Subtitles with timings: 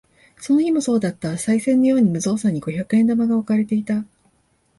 [0.39, 1.33] その日もそうだった。
[1.37, 4.03] 賽銭のように無造作に五百円玉が置かれていた。